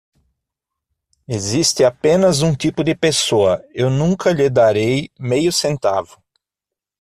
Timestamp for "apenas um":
1.85-2.55